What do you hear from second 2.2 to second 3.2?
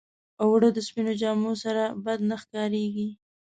نه ښکارېږي